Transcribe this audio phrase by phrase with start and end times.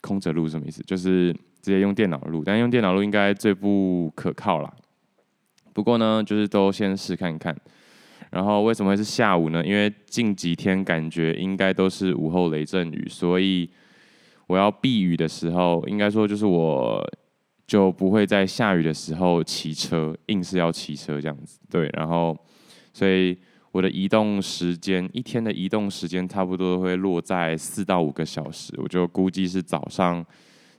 [0.02, 0.82] 空着录什么意思？
[0.82, 4.70] 就是直接用电脑录，但用电脑录应该最不可靠啦。
[5.72, 7.56] 不过呢，就是都先试看看。
[8.34, 9.64] 然后为什么会是下午呢？
[9.64, 13.70] 因为近几天感觉应该都是午后雷阵雨，所以
[14.48, 17.00] 我要避雨的时候，应该说就是我
[17.64, 21.60] 就不会在下雨的时候骑车，硬是要骑车这样子。
[21.70, 22.36] 对，然后
[22.92, 23.38] 所以
[23.70, 30.26] 我的移动时间，一天的移动时间差不多会落在四到五个小时，我就估计是早上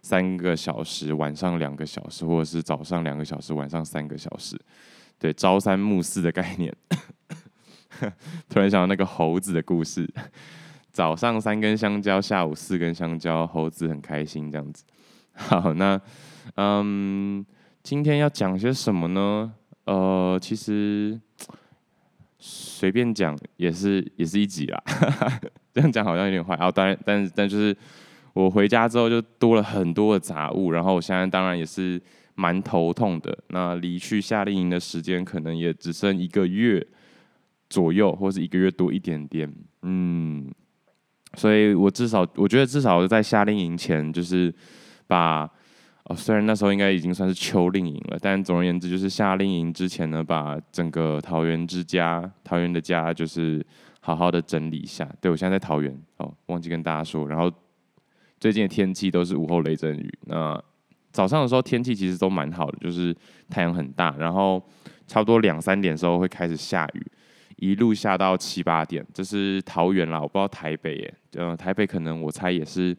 [0.01, 4.59] 三个小时，晚上两个小时，或者是早上两个小时，晚上三个小时。
[5.17, 6.75] 对，朝三暮四的概念。
[8.49, 10.07] 突然想到那个猴子的故事，
[10.91, 14.83] 早上三根香蕉，下午四根香蕉，猴子很开心这样子。
[15.33, 15.99] 好，那
[16.55, 17.45] 嗯，
[17.83, 19.53] 今天要讲些什么呢？
[19.85, 21.19] 呃，其实
[22.39, 24.83] 随便讲也是也是一集啦。
[25.73, 26.71] 这样讲好像有点坏啊。
[26.71, 27.75] 当然，但但就是
[28.33, 32.01] 我回家之后就多了很多的杂物，然后我现在当然也是
[32.35, 33.37] 蛮头痛的。
[33.49, 36.85] 那离去夏令营的时间可能也只剩一个月。
[37.69, 40.49] 左右，或是一个月多一点点，嗯，
[41.33, 44.53] 所以我至少，我觉得至少在夏令营前，就是
[45.07, 45.49] 把，
[46.03, 53.65] 哦，虽然那时候应该已经算是秋令营了，但总而言之，就是夏令营之前呢，把整个桃园之家，桃园的家，就是
[53.99, 55.09] 好好的整理一下。
[55.19, 57.51] 对，我现在在桃园，哦，忘记跟大家说，然后
[58.39, 60.61] 最近的天气都是午后雷阵雨，那
[61.11, 63.15] 早上的时候天气其实都蛮好的，就是
[63.49, 64.61] 太阳很大，然后
[65.07, 67.05] 差不多两三点的时候会开始下雨。
[67.57, 71.13] 一路下到七八点，这是桃园啦，我不知道台北耶。
[71.33, 72.95] 呃，台北可能我猜也是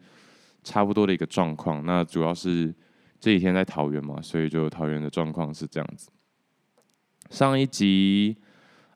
[0.63, 1.85] 差不多的一个状况。
[1.85, 2.73] 那主要是
[3.19, 6.09] 这几天在桃园嘛，所以就桃园的状况是这样子。
[7.29, 8.35] 上一集，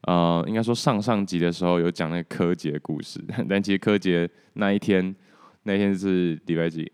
[0.02, 5.16] 呃，应该说上上集的时候有讲那个柯洁的故事， 但其实柯洁那一天，
[5.64, 6.92] 那天是礼拜几？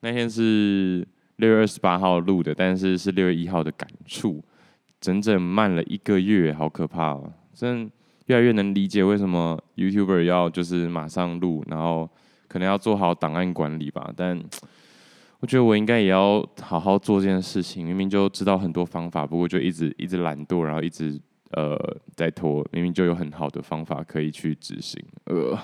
[0.00, 1.06] 那天是
[1.36, 4.44] 六月二十八号录的，但是是六月一号的感触。
[5.00, 7.32] 整整慢了一个月，好可怕哦！
[7.54, 7.90] 真
[8.26, 12.08] 越来越能理解为什么 YouTuber 要就是马上录，然后
[12.48, 14.12] 可能要做好档案管理吧。
[14.16, 14.38] 但
[15.40, 17.86] 我觉得我应该也要好好做这件事情。
[17.86, 21.20] 明明就知道很多方法，不过就一直一直懒惰，然后一直
[21.52, 21.78] 呃
[22.16, 22.66] 在拖。
[22.72, 25.00] 明明就有很好的方法可以去执行。
[25.26, 25.56] 呃，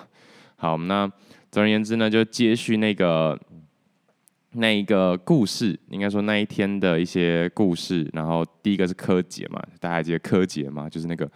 [0.57, 1.11] 好，那
[1.51, 3.39] 总而言之呢，就接续那个。
[4.57, 8.09] 那一个故事，应该说那一天的一些故事。
[8.13, 10.89] 然后第一个是柯洁嘛，大家还记得柯洁嘛？
[10.89, 11.29] 就是那个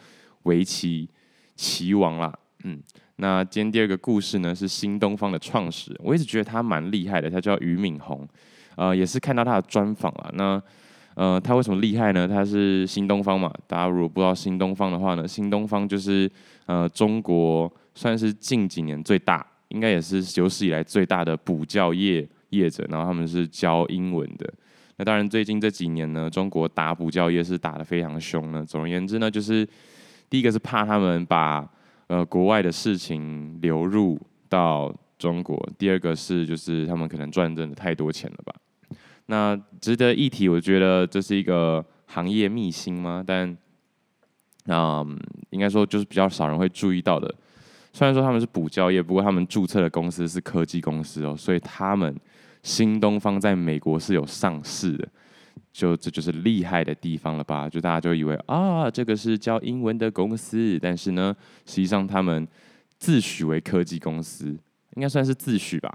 [0.44, 1.08] 围棋
[1.56, 2.32] 棋王啦。
[2.64, 2.80] 嗯，
[3.16, 6.00] 那今天第二个故事呢，是新东方的创始人。
[6.02, 8.26] 我一直觉得他蛮厉害的，他叫俞敏洪。
[8.76, 10.30] 呃，也是看到他的专访了。
[10.34, 10.62] 那
[11.14, 12.28] 呃，他为什么厉害呢？
[12.28, 13.52] 他是新东方嘛。
[13.66, 16.30] 大家如果不知道新东方的话呢，新东方就是
[16.66, 22.24] 呃中国算是近几年最大，应该也是有史以来最大的补教业。
[22.50, 24.52] 业者，然后他们是教英文的。
[24.96, 28.64] 那当然，最近这几年呢，中国打补教业是打得非常凶呢。
[28.64, 29.64] 总而言之呢，就是
[30.28, 31.64] 第一个是怕他们把
[32.08, 38.52] 呃国外的事情流入到中国；第二个是就是他们可能赚真的太多钱了吧。
[39.26, 43.22] 那值得一提，我觉得这是一个行业秘辛吗？
[43.24, 43.56] 但
[44.66, 45.16] 嗯，
[45.50, 47.32] 应该说就是比较少人会注意到的。
[47.92, 52.12] 虽然说他们是补教业，不过他们注册的公司是科技公司哦，所以他们。
[52.68, 55.08] 新东方在美国是有上市的，
[55.72, 57.66] 就这就是厉害的地方了吧？
[57.66, 61.34] 就大家就以为啊，这个是教英文的公司，但是呢，
[61.64, 62.46] 实际上他们
[62.98, 64.48] 自诩为科技公司，
[64.96, 65.90] 应该算是自诩吧。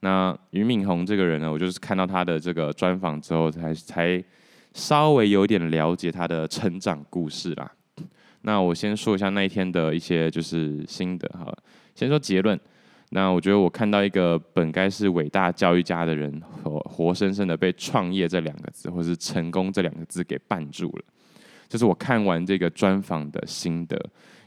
[0.00, 4.24] 那俞敏洪这个人呢，我就是看到他的这个专访之后才，才
[4.72, 7.70] 稍微有点了解他的成长故事啦。
[8.40, 11.54] 那我先说一下那一天的一些就是心得哈。
[11.94, 12.58] 先说结论。
[13.10, 21.04] 那我觉得我看到一个本该是伟大教育家的人，活活生生的被“创业”这两个字，或是“成功”这两个字给绊住了。
[21.68, 23.96] 这是我看完这个专访的心得。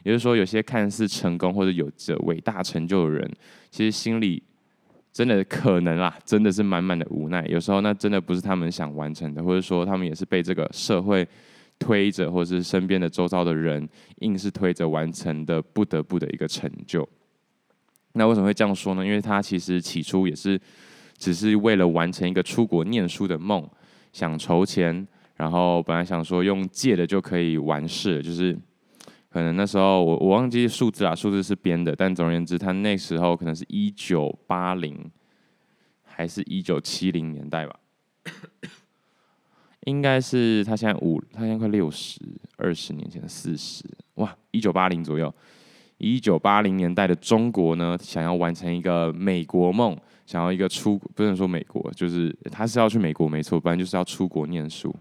[0.04, 3.30] 也就是说，有些看似成功或者有着伟大成就的人，
[3.70, 4.42] 其实心里
[5.12, 7.46] 真的可能啦，真的是满满的无奈。
[7.48, 11.28] 有时候那真的不是他们想完成的，或者说他们也是被这个社会
[11.78, 13.88] 推着，或者是身边的周遭的人
[14.20, 17.08] 硬是推着完成的，不得不的一个成就。
[18.14, 19.06] 那为什么会这样说呢？
[19.06, 20.60] 因为他其实起初也是
[21.18, 23.70] 只是为了完成一个出国念书的梦，
[24.12, 28.58] 想筹钱，然后本来想说用借的就可以完事，就是
[29.30, 35.10] 可能那时候我我忘记数字啊，数字是编的，但总而言之，他那时候可能是一九八零
[36.04, 37.80] 还是一九七零年代吧，
[39.82, 42.20] 应该是他现在五，他现在快六十，
[42.58, 43.86] 二十年前的四十，
[44.16, 45.34] 哇，一九八零左右。
[46.00, 54.96] 一九八零年代的中国呢，想要完成一个美国梦，想要一个出，不能说美国，就是他是要去美国没错，不然就是要出国念书。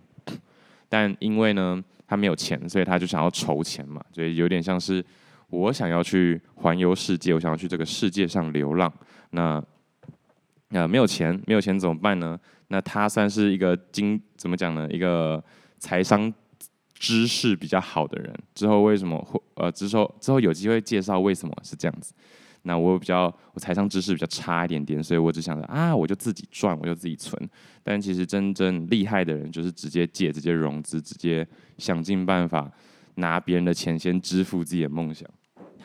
[0.89, 5.05] 但因为呢，他没有钱，所以他就想要筹钱嘛，所以有点像是
[5.51, 8.93] 我想要去环游世界，我想要去这个世界上流浪。
[9.31, 9.63] 那
[10.71, 12.39] 那没有钱，没有钱怎么办呢？
[12.69, 14.89] 那他算是一个经，怎么讲呢？
[14.91, 15.43] 一个
[15.79, 16.33] 财商。
[16.99, 22.13] 知识比较好的人，之后为什么会呃之后之后有机会介绍为什么是这样子？
[22.63, 27.49] 那我比较我财商知识比较差一点点，所以我只想着啊，我就自己赚，我就自己存。
[27.83, 31.47] 但其实真正厉害的人，就是直接借、直接融资、直接
[31.79, 32.71] 想尽办法
[33.15, 35.27] 拿别人的钱先支付自己的梦想。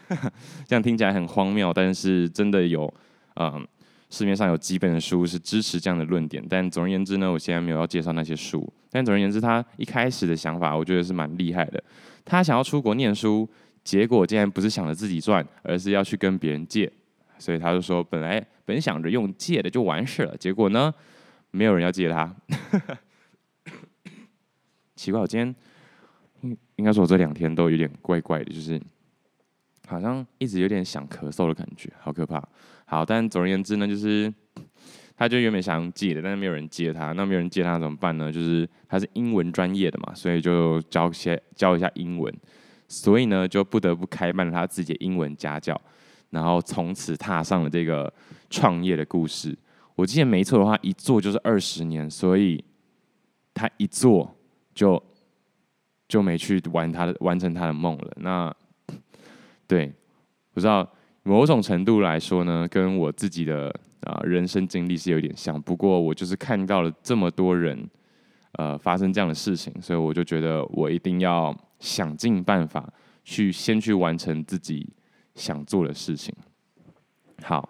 [0.65, 2.91] 这样听起来很荒谬，但是真的有
[3.35, 3.65] 嗯。
[4.13, 8.71] 市面上有几本书是支持这样的论点，但总而言之呢，我现在没有要介绍那些书。
[8.91, 11.83] 但总而言之，他一开始的想法，我觉得是蛮厉害的。
[12.23, 13.49] 他想要出国念书，
[13.83, 16.91] 结果竟然不是想着自己赚，而是要去跟别人借。
[17.39, 20.93] 所以他就说，本来本想着用借的就完事了，结果呢，
[21.49, 22.31] 没有人要借他。
[24.95, 25.55] 奇怪，我今天
[26.41, 28.79] 应应该说，我这两天都有点怪怪的，就是。
[29.85, 32.41] 好像一直有点想咳嗽的感觉，好可怕。
[32.93, 34.31] 好，但总而言之呢，就是
[35.17, 37.11] 他就原本想借的，但是没有人借他。
[37.13, 38.31] 那没有人借他怎么办呢？
[38.31, 42.31] 就是他是英文专业的嘛，所以就教些教一下英文。
[42.87, 45.79] 所以呢，就不得不开办了他自己的英文家教，
[46.29, 48.13] 然后从此踏上了这个
[48.51, 49.57] 创业的故事。
[49.95, 52.63] 我记得没错的话，一做就是二十年，所以
[53.55, 54.35] 他一做
[54.75, 55.01] 就
[56.07, 58.11] 就没去完他的完成他的梦了。
[58.17, 58.55] 那。
[59.65, 59.91] 对，
[60.53, 60.87] 不知道
[61.23, 65.59] 某种程度来说呢，跟我自己的啊、人生经历是有点像。
[65.61, 67.89] 不过我就是看到了这么多人
[68.53, 72.91] 呃发生这样的事情，所以我就觉得我一定要想尽办法
[73.23, 74.85] 去先去完成自己
[75.35, 76.35] 想做的事情。
[77.41, 77.69] 好，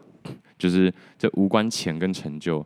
[0.57, 2.65] 就是这无关钱跟成就，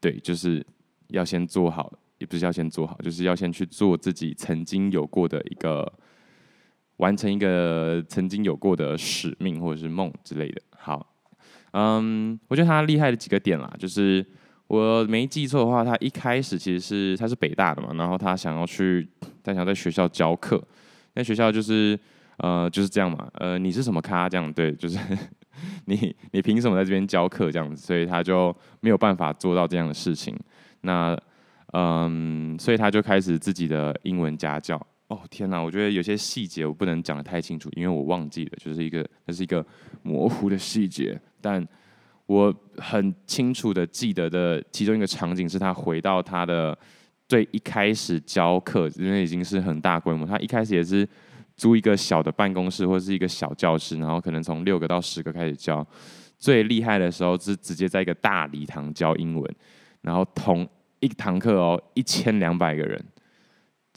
[0.00, 0.66] 对，就是
[1.08, 5.92] 要先做好，也不是要先做好，就是要先去做自己曾经有过的一个。
[6.98, 10.62] 完成一个曾经有过的使命或者是梦之类的。
[10.76, 11.06] 好，
[11.72, 14.24] 嗯，我觉得他厉害的几个点啦，就是
[14.66, 19.08] 我没记错的话，他一开始其实是他是北大的嘛，然后他想要去，
[19.42, 20.62] 他想在学校教课，
[21.14, 21.98] 那学校就是
[22.38, 24.98] 呃就是这样嘛，呃你是什么咖这样对，就是
[25.86, 30.34] 你你凭什么在这边教课这样子，所以他就没有办法做到这样的事情。
[30.82, 31.18] 那
[31.72, 34.80] 嗯，所以他就开始自己的英文家教。
[35.08, 39.64] 哦天哪，我觉得有些细节我不能讲的太清楚，因为我忘记了，就是一个那是一个
[40.02, 41.16] 模糊的细节。
[41.40, 41.64] 但
[42.26, 46.76] 我很清楚的记得的其中一个场景是他回到他的
[47.28, 50.26] 最一开始教课，因为已经是很大规模。
[50.26, 51.08] 他一开始也是
[51.56, 55.86] 租一个小的办公室或是一个小教室，然后可能从六个到十个开始教。
[56.36, 59.54] 最厉害的时候是直接在一个大礼堂教英文，
[60.00, 63.02] 然后同一堂课哦一千两百个人。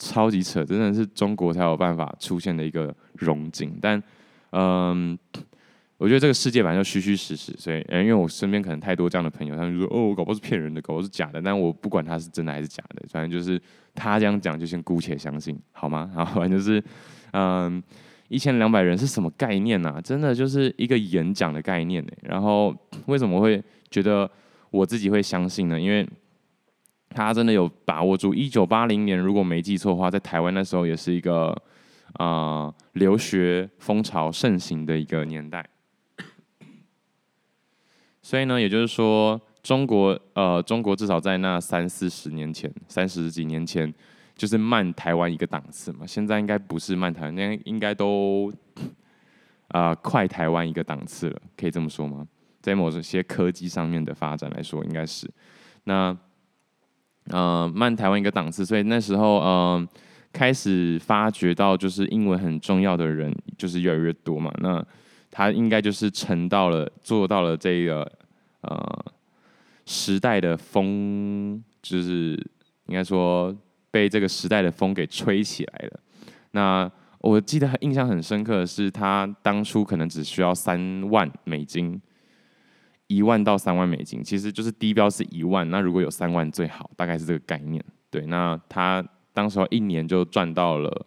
[0.00, 3.78] 超级扯，真的是中国才有办法出现的一个融景。
[3.80, 4.02] 但，
[4.52, 5.16] 嗯，
[5.98, 13.60] 我觉得这个世界反正就虚虚实实，所以，因为我身边可能太多这样的朋友，他们就说：“哦，我搞不好是骗人的，搞不好是假的。”但我不管他是真的还是假的，反正就是
[13.94, 16.10] 他这样讲，就先姑且相信，好吗？
[16.16, 16.82] 然后反正就是，
[17.32, 17.82] 嗯，
[18.28, 20.00] 一千两百人是什么概念呢、啊？
[20.00, 22.10] 真的就是一个演讲的概念呢。
[22.22, 24.28] 然后为什么会觉得
[24.70, 25.78] 我自己会相信呢？
[25.78, 26.08] 因为
[27.10, 28.32] 他真的有把握住。
[28.32, 31.48] 一九八零年，如果没记错的话，在台湾那时候也是一个
[32.14, 32.26] 啊、
[32.66, 35.68] 呃、留学风潮盛行的一个年代。
[38.22, 43.92] 所以呢，也就是说，中国呃，中国至少在那三四十年前，三十几年前，
[44.36, 46.06] 就是慢台湾一个档次嘛。
[46.06, 48.52] 现在应该不是慢台湾，应该应该都
[49.68, 52.26] 啊、快台湾一个档次了，可以这么说吗？
[52.60, 55.30] 在某些科技上面的发展来说，应该是
[55.84, 56.16] 那
[57.28, 59.88] 呃慢台湾一个档次，所以那时候嗯、呃、
[60.32, 64.52] 开始发觉到就是英文很重要的人就是越来越多嘛。
[64.60, 64.84] 那
[65.30, 68.10] 他应该就是乘到了做到了这个
[68.62, 69.04] 呃。
[69.86, 72.34] 时代的风，就是
[72.86, 73.52] 应该说
[73.90, 76.00] 被这个时代的风给吹起来了。
[76.52, 82.00] 那我记得印象很深刻的是，他当初可能只需要三万美金，
[83.10, 85.68] 一万到三万美金，其实就是低标是一万。
[85.68, 87.84] 那如果有三万最好，大概是这个概念。
[88.08, 91.06] 对，那他当时候一年就赚到了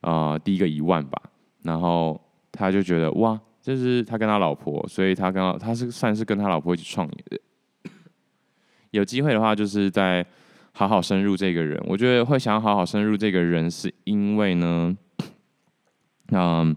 [0.00, 1.20] 呃第一个一万吧，
[1.62, 2.18] 然后
[2.50, 7.38] 他就觉得哇，这是他跟他老婆，所以他跟他，他是算是跟他老婆一起创业的。
[8.92, 10.24] 有机会的话，就是再
[10.72, 11.78] 好好深入这个人。
[11.86, 14.96] 我觉得会想好好深入这个人，是因为呢，
[16.28, 16.74] 嗯，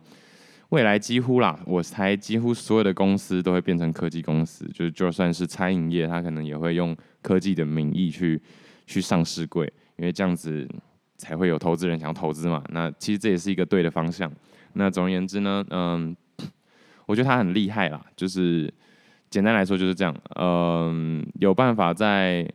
[0.71, 8.41] 未来几乎啦，我猜几乎所有的公司都会变成科技公司，就是就算是餐饮业，它可能也会用科技的名义去
[8.85, 10.67] 去上市柜，因为这样子
[11.17, 12.63] 才会有投资人想要投资嘛。
[12.69, 14.31] 那其实这也是一个对的方向。
[14.73, 16.15] 那总而言之呢，嗯，
[17.05, 18.73] 我觉得他很厉害啦，就是。
[19.29, 22.45] 简单来说就是这样，嗯，有办法在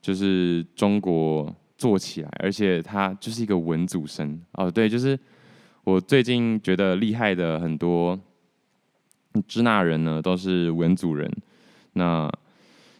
[0.00, 5.20] 就是中国做起来，而且他就是一个文组生哦，对，就是
[5.84, 8.18] 我最近觉得厉害的很多
[9.46, 11.30] 支那人呢，都是文组人，
[11.92, 12.30] 那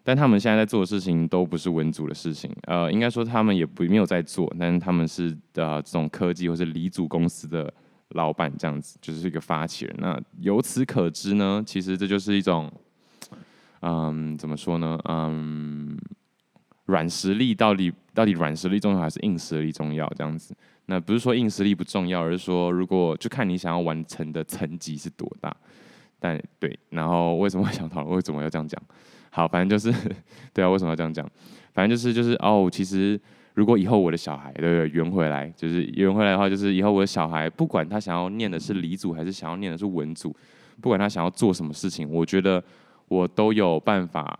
[0.03, 7.73] 但他们现在在做的事情都不是文组的事情，呃，应该说他们也不没有在做，但是他们是呃这种科技或是离组公司的
[8.11, 9.97] 老板这样子，就是一个发起人。
[9.99, 12.71] 那由此可知呢，其实这就是一种。
[13.87, 14.99] 嗯，怎么说呢？
[15.05, 15.95] 嗯，
[16.87, 20.11] 软实力到底到底软实力重要还是硬实力重要？
[20.17, 25.55] 这样子，那不是说硬实力不重要，而是说如果就看你想要完成的成绩是多大。
[26.19, 28.17] 但对，然后为什么 想讨论？
[28.17, 28.83] 为什么要这样讲？
[29.31, 29.93] 好，反正就是
[30.53, 31.29] 对啊，为什么要这样讲？
[31.73, 33.21] 反正就是就是哦，其实
[33.55, 40.35] 如果以后我的小孩对圆回来，就是圆回来的话，就是以后我的小孩不管他想要念的是理组还是想要念的是文组，
[40.81, 42.62] 不管他想要做什么事情，我觉得。
[43.07, 44.35] 我都有办法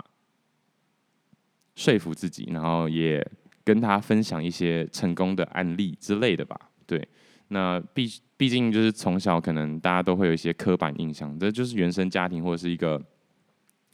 [1.77, 3.25] 说服自己，然后也
[3.65, 6.57] 跟他分享一些成功的案例之类的吧。
[6.87, 7.09] 对，
[7.49, 8.07] 那毕
[8.37, 13.03] 毕竟就是从小可能大家都会有一些刻板印象，这就是原生家庭或者是一个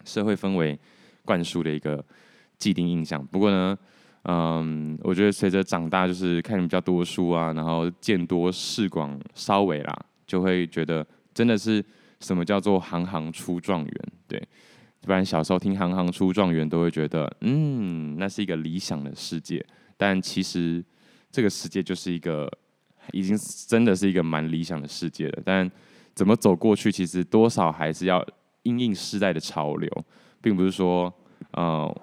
[0.04, 0.78] 社会氛围
[1.24, 2.04] 灌输的一个
[2.58, 3.24] 既定印象。
[3.28, 3.78] 不过呢，
[4.24, 11.82] 嗯，我觉得随着长大，就是看比较多书啊，然后见多识广，稍微啦，就会觉得真的是。
[12.22, 13.94] 什么叫做行行出状元？
[14.28, 14.48] 对，
[15.02, 19.64] 不然小时候听“行行出状元”都会觉得，嗯，那是一个理想的世界。
[19.96, 20.84] 但其实
[21.30, 22.50] 这个世界就是一个，
[23.12, 23.36] 已经
[23.68, 25.42] 真的是一个蛮理想的世界了。
[25.44, 25.70] 但
[26.14, 28.24] 怎么走过去，其实多少还是要
[28.62, 29.90] 因应时代的潮流，
[30.40, 31.12] 并不是说，
[31.52, 32.02] 呃，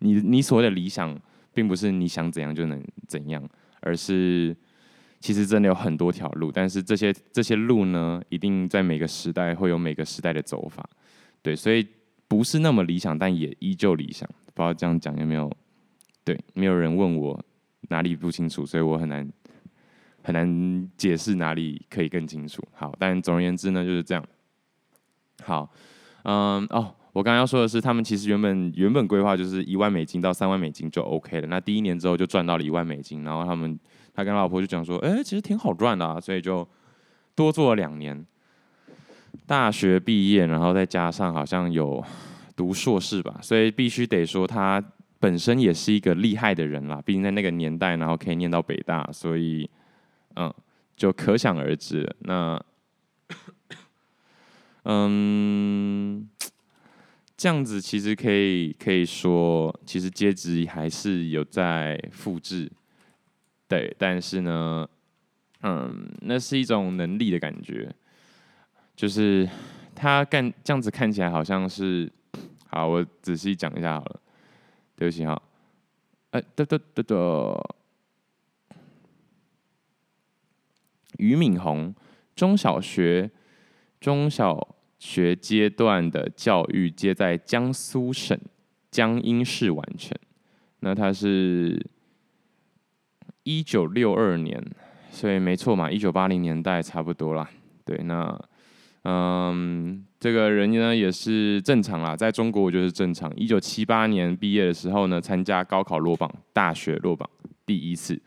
[0.00, 1.18] 你你所谓的理想，
[1.52, 3.42] 并不是你想怎样就能怎样，
[3.80, 4.56] 而是。
[5.20, 10.84] 其实真的有很多条路，但是这些这些路呢，一定在每个时代会有每个时代的走法，
[11.40, 11.86] 对，所以
[12.32, 14.26] 不是那么理想，但也依旧理想。
[14.54, 15.52] 不知道这样讲有没有？
[16.24, 17.38] 对，没有人问我
[17.90, 19.30] 哪里不清楚，所以我很难
[20.22, 22.66] 很难解释哪里可以更清楚。
[22.72, 24.24] 好，但总而言之呢，就是这样。
[25.42, 25.70] 好，
[26.22, 31.46] 嗯，哦，我刚刚要说的是，他们其实原本原本规划就是一万美金到三万美金就 OK 了。
[31.48, 33.78] 那第一年之后就赚到了一万美金，然后他们。
[34.14, 36.68] 他跟老婆就讲说：“哎，其实挺好赚的啊，所以就
[37.34, 38.26] 多做了两年。
[39.46, 42.04] 大学毕业，然后再加上好像有
[42.56, 44.82] 读硕士吧，所以必须得说他
[45.18, 47.02] 本身也是一个厉害的人啦。
[47.04, 49.68] 毕竟在那个年代，然后可以念到北大，所以
[50.36, 50.52] 嗯，
[50.96, 52.08] 就可想而知。
[52.20, 52.60] 那
[54.84, 56.28] 嗯，
[57.36, 62.70] 这样子其实可以可以说，其实阶级还是有在复制。”
[63.68, 64.86] 对，但是呢，
[65.62, 67.90] 嗯，那是一种能力的感觉，
[69.02, 69.48] 就是
[69.96, 72.08] 他干这样子看起来好像是，
[72.68, 74.20] 好，我仔细讲一下好了，
[74.94, 75.42] 对不起哈，
[76.30, 77.16] 哎，对对对对，
[81.18, 81.92] 俞敏洪，
[82.36, 83.28] 中小学
[84.00, 88.38] 中小学阶段的教育皆在江苏省
[88.92, 90.16] 江阴市完成，
[90.78, 91.84] 那他是。
[93.42, 94.64] 一九六二年，
[95.10, 97.50] 所以没错嘛，一九八零年代差不多啦。
[97.84, 98.40] 对，那
[99.04, 103.34] 嗯，这个人呢也是正常啦，在中国我觉得是正常。
[103.36, 107.28] 一九七八年毕业的时候呢，参加高考落榜，大学落榜
[107.66, 108.20] 第一次，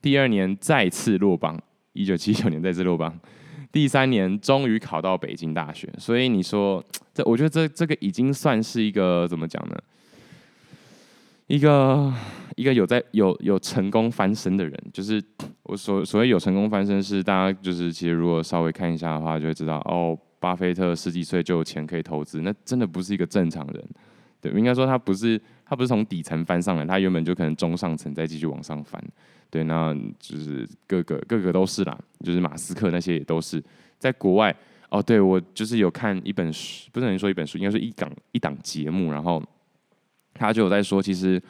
[0.00, 1.60] 第二年再次落榜，
[1.92, 3.18] 一九七九年再次落榜，
[3.72, 5.92] 第三年终于考到北京大学。
[5.98, 9.76] 所以你说这，我觉得这这个已经算是一个怎么讲呢？
[11.48, 12.14] 一个
[12.56, 15.22] 一个有在有有成功翻身的人，就是
[15.64, 20.18] 我所所谓有成功翻身，是大家就是其实如果稍微看一下的话，就会知道哦。
[20.40, 23.82] 巴菲特十几岁就有钱可以投资，那真的不是一个正常人。
[24.42, 29.02] 对，应该说他不是，他不是从底层翻上来，他原本就可能中上层再继续往上翻。
[29.48, 33.62] 对，那就是各个各个都是啦，就是马斯克那些也都是
[33.98, 34.54] 在国外。
[34.90, 39.42] 哦，对，我就是有看一本书，不是能说一本书，应该是一档一档节目，然后
[40.34, 41.42] 他就有在说，其实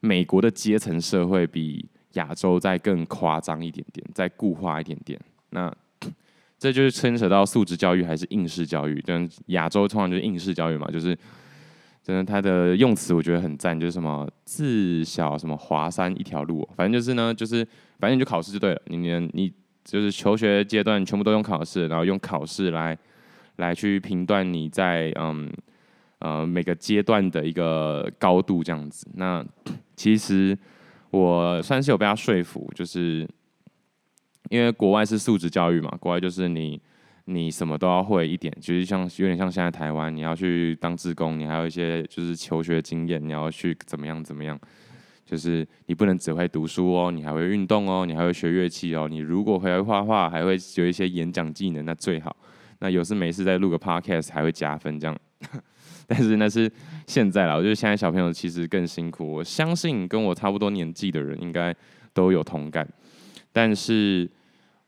[0.00, 5.20] 美国的阶层社会比亚洲再更夸张一点点，再固化一点点。
[5.50, 5.72] 那
[6.58, 9.02] 这就是牵扯到素质教育还是应试教育？
[9.06, 11.16] 但亚洲通常就是应试教育嘛，就是
[12.02, 17.64] 真的，它的用词我觉得很赞，就是什么自小什么华山一条路，反正就是呢，就是
[17.98, 19.52] 反正你就考试就对了，你你你
[19.84, 22.96] 就是求学阶段全部都用考试，然后用考试来
[23.56, 25.50] 来去评断你在嗯
[26.18, 29.06] 呃每个阶段的一个高度这样子。
[29.14, 29.44] 那
[29.98, 30.56] 其实
[31.10, 33.28] 我算是有被他说服，就是。
[34.50, 36.80] 因为国外是素质教育嘛，国外就是你
[37.26, 44.58] 你什么都要会一点，就是像有点像现在台湾，你要去当志工，你还有一些就是求学经验，你要去怎么样怎么样，
[45.26, 52.34] 就是你不能只会读书哦，你还会运动哦，你还会学乐器哦，你如果还会画画，还会有一些演讲技能，那最好。
[52.78, 55.14] 那有事没事再录个 podcast 还会加分这样，
[56.08, 56.68] 但是那是
[57.06, 61.72] 现在啦，我觉得现在小朋友其实更辛苦，我相信跟我差不多年纪的人应该
[62.12, 62.88] 都有同感，
[63.52, 64.28] 但是。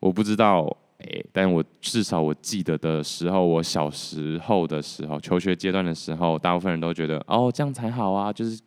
[0.00, 8.58] 我不知道，哎、但我至少我记得的时候，我小时候的时候，求学阶段的时候，大部分人都觉得，哦，这样才好啊，就是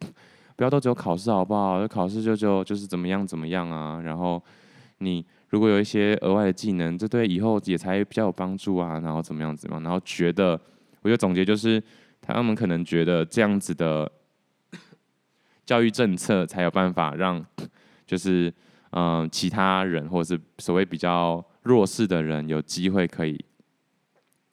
[0.55, 1.87] 不要都只有考试好不好？
[1.87, 3.99] 考试就就就是怎么样怎么样啊。
[4.01, 4.39] 然后
[4.99, 8.99] 你如果有一些额外的技能，这对以后也才比较有帮助啊。
[8.99, 9.81] 然后怎么样怎么样？
[9.81, 10.51] 然后觉得，
[11.01, 11.81] 我觉得总结就是，
[12.23, 14.11] 他们可能觉得这样子的
[15.65, 17.45] 教育政策才有办法让，
[18.07, 18.53] 就是。
[18.95, 23.43] 嗯，其他人或是所谓比较弱势的人有机会可以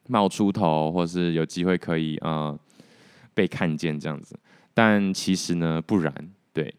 [0.09, 2.59] 冒出头，或是有机会可以呃
[3.35, 4.35] 被看见这样子。
[4.73, 6.15] 但其实呢，不然。
[6.55, 6.75] 对，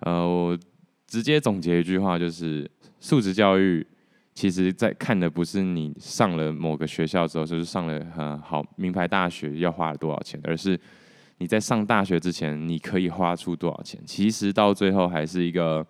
[0.00, 0.58] 呃，我
[1.06, 3.86] 直接总结一句话就是：素质教育
[4.38, 10.78] 其实在看的不是你上了某个学校之后，就是上了很好名牌大学要花了多少钱，而是
[11.38, 14.00] 你在上大学之前你可以花出多少钱。
[14.06, 15.84] 其实到最后还是一个。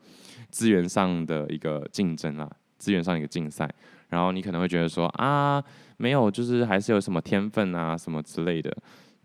[0.50, 3.68] 资源上的一个竞争啊，资源上一个竞赛，
[4.08, 5.62] 然后你可能会觉得说啊，
[5.98, 8.74] 没有，就是还是有什么天分啊，什么之类的。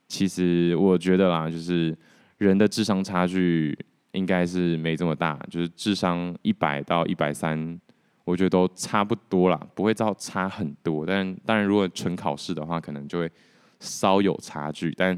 [0.10, 1.98] 其实我觉得啦，就是
[2.40, 3.74] 人的智商差距
[4.12, 7.80] 应该是没这么大，就是智商一百到一百三，
[8.24, 11.06] 我觉得都差不多啦，不会到差很多。
[11.06, 13.32] 但当然，如果纯考试的话，可能就会
[13.80, 14.94] 稍有差距。
[14.98, 15.18] 但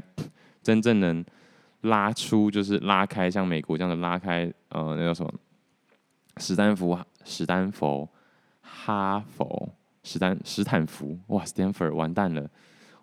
[0.62, 1.24] 真正能
[1.82, 5.32] 拉出，就是拉开，像美国这样的拉开，呃，那叫什么？
[6.38, 8.06] 史丹福、史丹佛、
[8.60, 9.68] 哈佛、
[10.02, 12.46] 史丹史坦福，哇，Stanford 完蛋了！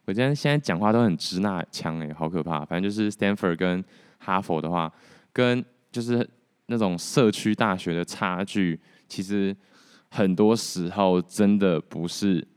[0.06, 2.64] 我今天现在讲话都很支那腔哎，好可怕。
[2.64, 3.84] 反正就是 Stanford 跟
[4.20, 4.94] 哈佛的话，
[5.32, 6.30] 跟就是
[6.68, 9.56] 那种社区大学的差距，其实
[10.14, 12.48] 很多时候真的不是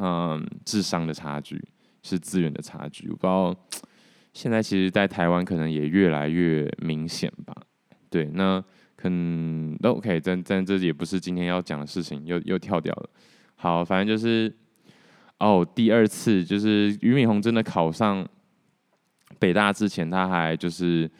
[0.00, 1.62] 嗯智商的差距，
[2.02, 3.08] 是资源的差距。
[3.08, 3.54] 我不知道
[4.32, 7.54] 现在其实，在台湾可能也越来越明显吧。
[8.10, 8.62] 对，那。
[9.06, 13.10] 嗯，都 OK，但但这也不是今天要讲的事情，又又跳掉了。
[13.54, 14.50] 好，反正就是
[15.38, 18.26] 哦，第二次就是俞敏洪真的考上
[19.38, 21.10] 北大之前，他还就是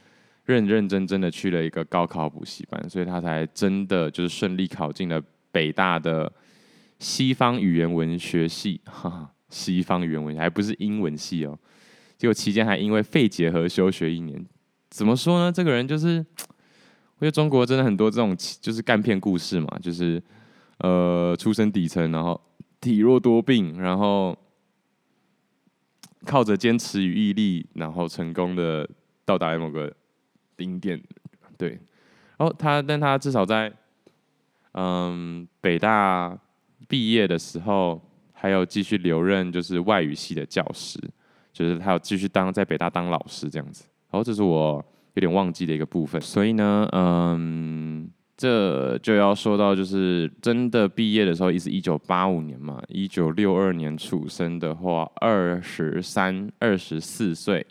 [0.46, 5.22] 认认真真的去了一个高考补习班，所以他才真的就是顺利考进了
[5.54, 6.30] 北大的
[6.98, 11.56] 西方语言文学系，哈 哈，西方语言文学还不是英文系哦。
[12.18, 14.44] 结果期间还因为肺结核休学一年，
[14.90, 15.52] 怎么说呢？
[15.52, 16.26] 这个人就是。
[17.20, 20.22] 因为中国真的很多这种就是干片故事嘛，就是
[20.78, 22.38] 呃出身底层，然后
[22.80, 24.36] 体弱多病，然后
[26.26, 28.86] 靠着坚持与毅力，然后成功的
[29.24, 29.90] 到达某个
[30.56, 31.00] 顶点。
[31.56, 31.70] 对，
[32.36, 33.72] 然后他，但他至少在
[34.74, 36.38] 嗯北大
[36.86, 38.00] 毕业的时候，
[38.32, 41.00] 还有继续留任就是外语系的教师，
[41.52, 43.84] 就是他有继续当在北大当老师这样子。
[44.10, 44.84] 然后这是我。
[45.16, 57.64] 有点忘记的一个部分，所以呢，嗯，这就要说到，就是真的毕业的时候，也是一九八五年嘛，一九六二年出生的话，二十三、二十四岁。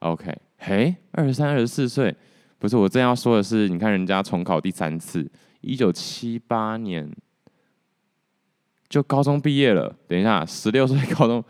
[0.00, 2.14] OK，嘿，二十三、二十四岁，
[2.58, 5.26] 不是我正要说的是，你看人家重考第三次，
[5.60, 7.10] 一九七八年
[8.88, 9.94] 就高中毕业了。
[10.08, 11.44] 等一下，十六岁高中，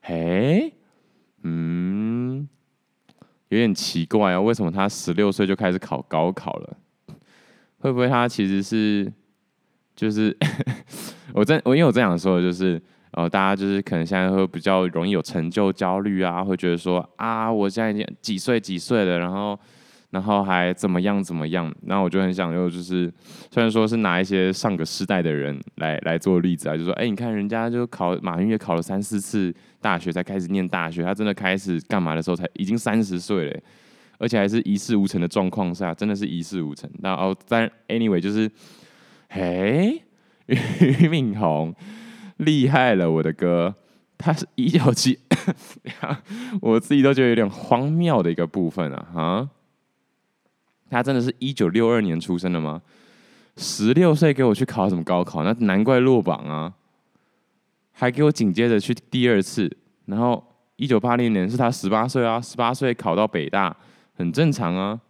[0.00, 0.72] 嘿，
[1.42, 2.48] 嗯，
[3.48, 6.76] 有点奇怪啊，为什么他十六岁就开始考高考了？
[7.78, 9.10] 会不会他其实是，
[9.96, 10.36] 就是
[11.32, 12.80] 我在我因为我这样说的就是，
[13.12, 19.58] 呃，大家就是可能现在会比较容易有成就焦虑啊，会觉得说啊，我现在已经几岁几岁了，然后
[20.10, 23.12] 然后还怎么样怎么样，那我就很想用就是，
[23.50, 33.60] 虽然说是拿一些上个世代的人来来做例子啊，就说哎，你看人家就考马云也考了三四次大学才开始念大学，他真的开始干嘛的时候才已经三十岁了。
[34.22, 36.90] 而且还是一事无成的状况下，真的是一事无成。
[37.02, 38.50] 然后，但 anyway 就是，
[39.30, 40.02] 嘿，
[40.44, 41.74] 俞敏洪
[42.36, 43.74] 厉害了，我的哥，
[44.18, 45.18] 他是一九七，
[46.60, 49.48] 我自己都觉得有点荒谬的一个部分啊，哈，
[50.90, 52.82] 他真的是一九六二年出生的吗？
[53.56, 55.42] 十六岁给我去考什么高考？
[55.44, 56.72] 那难怪落榜啊，
[57.92, 59.74] 还给我紧接着去第二次，
[60.06, 60.44] 然后
[60.76, 63.76] 一九八零年是他十八岁啊，十八岁考到北大。
[64.16, 65.00] 很正常啊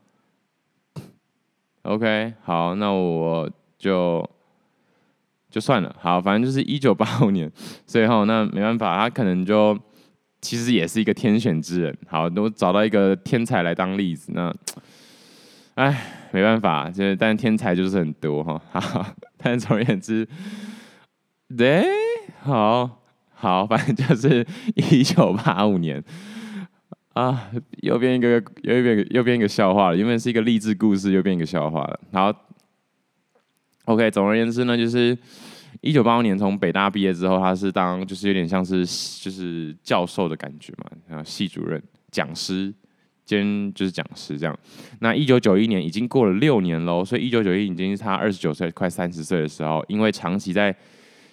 [1.83, 4.25] ，OK，好，那我就
[5.51, 7.51] 就算了，好，反正就是一九八五年，
[7.85, 9.77] 所以哈，那没办法，他可能就
[10.41, 14.55] 其实也是一个天选之人，好，我找到一个天才来当例子，那，
[15.81, 19.07] 哎，没办法，就是但天才就是很多哈，好，
[19.39, 20.29] 但总而言之，
[21.57, 21.87] 对，
[22.43, 26.05] 好好，反正就是一九八五年。
[27.15, 27.51] 啊，
[27.83, 29.97] 又变一个，又变又变一个笑话了。
[29.97, 32.01] 原本是一个励志故事，又变一个笑话了。
[32.13, 32.33] 好
[33.87, 35.17] ，OK，总而言之呢，就是
[35.81, 38.87] 一九八五年从北大毕业之后，他是当就是有点像是
[39.21, 42.73] 就是教授的感觉嘛，然后系主任、讲师
[43.39, 44.59] 兼就是讲师这样。
[45.01, 50.75] 那一九九一年已经过了六年喽，所以一九九一已经是他二十九岁，快三十岁的时候，因为长期在。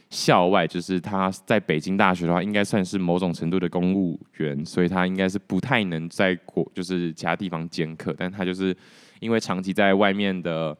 [0.09, 8.73] 校外就是他在北京大学的话，应该算是某种程度的公务员，所以他应该是不太能在国就是其他地方兼课，但他就是
[9.19, 10.73] 因为长期在外面的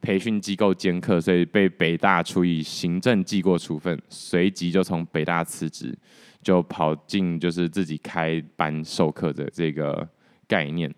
[0.00, 5.96] 培训机构兼课，所以被北大处以行政记过处分，随即就从北大辞职，
[6.42, 10.04] 就跑进就是自己开班授课的这个
[10.46, 10.92] 概念，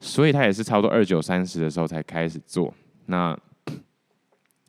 [0.00, 2.72] 所以他也是差不多二九三十的时候才开始做。
[3.06, 3.38] 那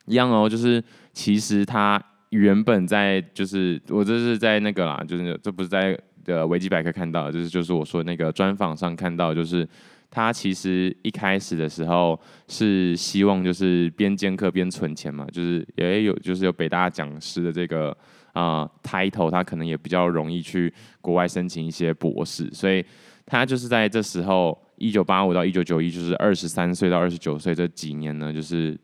[0.06, 2.02] 一样哦，就是其实他。
[2.30, 9.66] 原本在就是我这是在那个啦，就是这不是在的维基百科看到，就是就是我说那个专访上看到，就是
[10.10, 17.96] 他其实一开始的时候是希望就是边兼课边存钱嘛，就是也有就是有北大讲师的这个
[18.34, 22.84] 啊、呃、title，他可能也比较容易去国外申请一些博士，所以
[23.28, 28.76] 他就是在这时候一九八五到一九九一，就是二十三岁到二十九岁这几年呢，就是。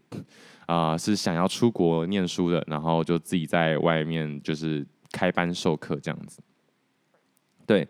[0.67, 6.41] 啊、是想要出国念书的，然后就自己在外面就是开班授课这样子。
[7.67, 7.87] 对，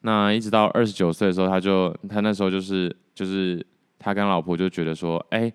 [0.00, 3.64] 那一直到二十九岁的时候，他就他那时候就是就是
[4.00, 5.52] 他跟老婆就觉得说，哎、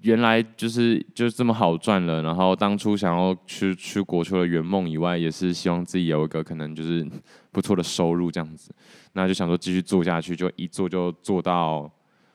[0.00, 2.20] 原来就是就这么好赚了。
[2.20, 7.08] 然后当初想要去出国，除了圆梦以外，也是希望自己有一个可能就是
[7.52, 8.74] 不错的收入这样子。
[9.16, 11.90] 那就想说继续做下去，就一做就做到，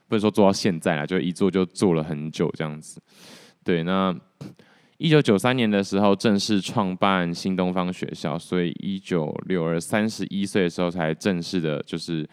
[0.07, 2.99] 不能说做到现在了，就一做就做了很久这样子。
[3.63, 4.13] 对，那
[4.97, 12.27] 一九九三年的时候正式创办新东方学校，所以一九六二三十一岁的时候才正式的，就是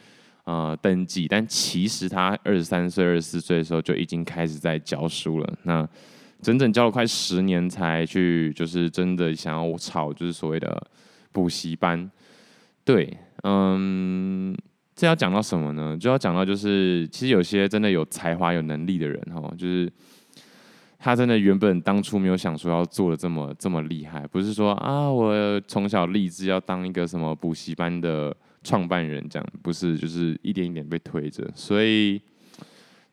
[0.44, 1.28] 呃登记。
[1.28, 5.58] 但其实他二十三岁、二十四岁的时候就已经开始在教书了。
[5.64, 5.86] 那
[6.40, 10.90] 整整教了快十年，才去就是真的想要炒，就是所谓的
[11.32, 12.10] 补习班。
[12.84, 14.56] 对，嗯，
[14.94, 15.96] 这要讲到什么呢？
[15.96, 19.90] 就要讲到就是，其实有些真的有才华、有能力的人，哈，就是。
[21.00, 32.20] 他真的原本当初没有想说要做的这么这么厉害，不是说啊，我从小立志要当一个什么补习班的创办人这样，不是，就是一点一点被推着，所以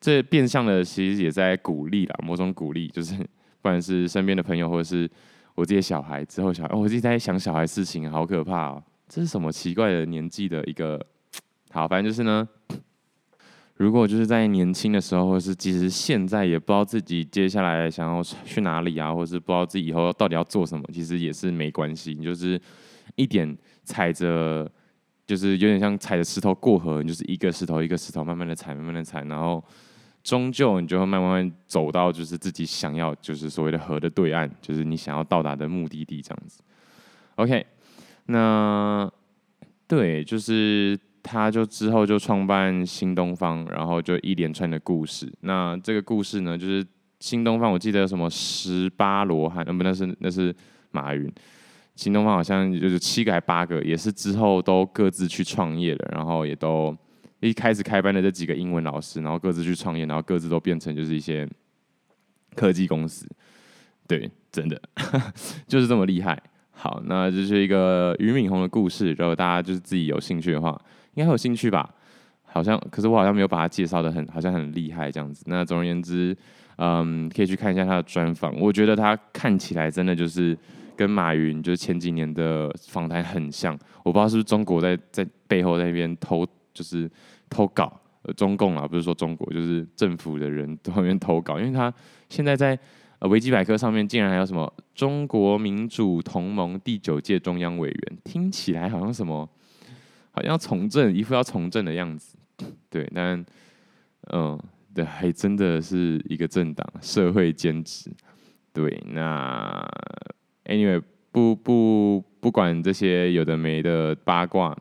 [0.01, 3.25] 这变相的其实也在鼓励啦，某种鼓励，就是不
[3.61, 5.07] 管是身边的朋友或者是
[5.53, 10.99] 我这些小孩之后小孩，哦，我自己在想小孩事情，好可怕哦，这是什么奇怪的年纪的一个，
[11.71, 12.47] 好，反正就是呢。
[13.77, 22.15] 如果就是在年轻的时候，或是即使现在也不知道自己接下来想要去哪里啊，或是不知道自己以后到底要做什么，其实也是没关系。
[22.17, 22.57] 你就是
[23.15, 24.71] 一点踩着，
[25.27, 29.61] 就是有点像踩着石头过河，你就是一个石头一个石头慢慢的踩，慢慢的踩，然后
[30.23, 36.61] 终究你就会慢慢走到就是自己想要，就是所谓的河的对岸，就是你想要到达的目的地这样子。
[37.35, 37.65] OK，
[38.27, 39.11] 那
[39.87, 45.31] 对，就是他就之后就创办新东方，然后就一连串的故事。
[45.41, 46.85] 那这个故事呢，就是
[47.19, 50.55] 新东方，我记得什么十八罗汉，呃不，那是那是
[50.91, 51.31] 马云。
[51.95, 56.93] 新东方好像就是七个还八个，也是之后都各自去创业了，然后也都
[57.39, 61.47] 一开始开班的这几个英文老师，然后各自去创业，然后各自都变成就是一些
[62.53, 63.25] 科技公司，
[64.07, 64.81] 对，真的
[65.67, 66.41] 就是这么厉害。
[66.75, 70.79] 好，那这是一个俞敏洪的故事，如果大家就是自己有兴趣的话，
[71.15, 71.89] 应该会有兴趣吧？
[72.43, 75.43] 好像，可是我好像没有把他介绍得很，好像很厉害这样子。
[75.47, 76.37] 那总而言之，
[76.77, 80.55] 嗯，可以去看一下他的专访，我觉得他看起来真的就是。
[80.97, 87.11] 跟马云就是前几年的访谈很像，我不知道是不是中国在在背后在那边偷，就是
[87.49, 91.93] 偷稿，呃，中共啊，不是说中国，就是政府的人在那边偷稿，因为他
[92.29, 92.79] 现在在
[93.27, 99.49] 维基百科上面竟然还有什么中国民主同盟第九届中央委员，听起来好像什么，
[100.31, 102.37] 好像要从政，一副要从政的样子，
[102.89, 103.45] 对，但
[104.31, 104.59] 嗯，
[104.93, 108.11] 对，还真的是一个政党社会兼职，
[108.73, 109.87] 对，那。
[110.67, 110.99] Anyway，
[111.31, 114.75] 不不不管这些有的没的八卦，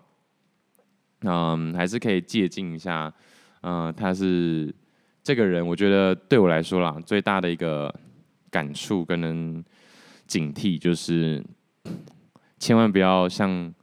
[1.20, 3.12] 嗯，还是可以借鉴一下。
[3.60, 4.74] 嗯，他是
[5.22, 7.94] 这个人，我觉得对我来说啦，最大的一个
[8.54, 9.64] 感触跟
[10.28, 11.44] 警惕就是，
[12.60, 13.74] 千万不要像，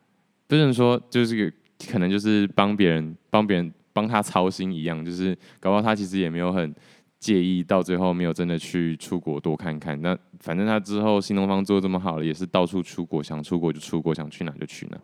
[0.48, 1.54] 不是说就是
[1.92, 6.74] 可能就是帮别人帮别人帮他操心一样，就是搞不好他其实也没有很。
[7.22, 14.98] 介意到最后没有真的去出国多看看，那反正他之后新东方做这么好了，也是到处出国，想出国就出国，想去哪就去哪，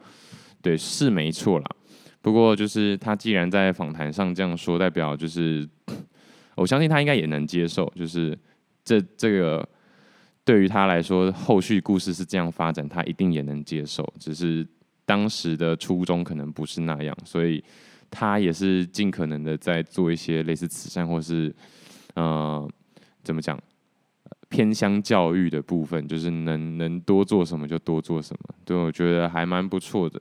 [0.60, 1.66] 对，是没错啦。
[2.20, 5.70] 不过就是他既然在访谈上这样说，代表就是
[6.56, 8.36] 我相信他应该也能接受，就是
[8.88, 9.68] 这这个
[10.46, 14.08] 对于他来说，后续故事是这样发展，他一定也能接受。
[14.18, 14.66] 只是
[15.04, 17.62] 当时的初衷可能不是那样，所以
[18.10, 21.54] 他也是尽可能的在做一些类似慈善或是。
[22.20, 22.72] 嗯、呃，
[23.24, 23.62] 怎么讲？
[24.50, 30.20] 偏向教育的部分，就是能能多做什么就多做什么，对，我觉得还蛮不错的。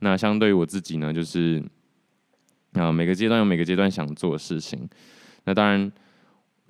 [0.00, 1.60] 那相对于我自己呢，就是
[2.74, 4.86] 啊、每个阶段有每个阶段想做的事情。
[5.44, 5.90] 那当然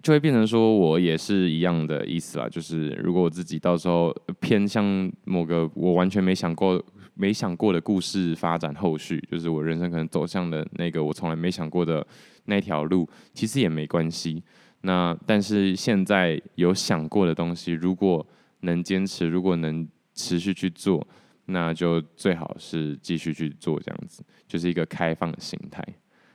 [0.07, 6.81] 就会变成说我也是一样的意思啦，就是如果我自己到时候偏向某个我完全没想过、
[7.15, 12.07] 没想过的故事发展后续，就是我人生可能走向的那个我从来没想过的。
[12.45, 14.41] 那条路其实也没关系，
[14.83, 18.25] 那但是现在有想过的东西，如果
[18.61, 21.05] 能坚持，如果能持续去做，
[21.47, 25.85] 那就最好是继续去做，这样子就是一个开放的心态。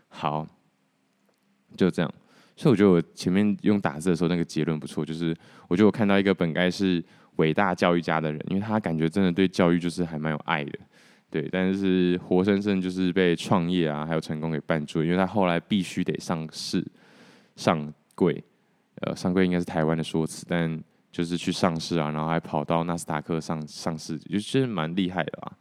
[0.10, 0.46] 好，
[1.78, 2.14] 就这样。
[2.62, 5.36] 所以我觉得我前面用打字的时候那个结论不错，就是
[5.68, 7.04] 我觉得我看到一个本该是
[7.38, 10.78] 伟大教育家的人，因为他感觉真的对教育就是还蛮有爱的。
[11.32, 16.86] 对，但是活生生就是被创业啊，还有成功给绊住，因为他后来必须得上市、
[17.56, 18.44] 上柜，
[19.00, 20.80] 呃，上柜应该是台湾的说辞，但
[21.12, 25.58] 就是去上市啊，然后还跑到纳斯达克上上市，就是蛮厉害的啊，